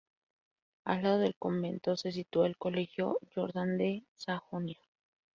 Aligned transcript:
Al 0.83 1.03
lado 1.03 1.19
del 1.19 1.35
convento 1.35 1.95
se 1.95 2.11
sitúa 2.11 2.47
el 2.47 2.57
colegio 2.57 3.19
Jordan 3.35 3.77
de 3.77 4.03
Sajonia. 4.15 4.79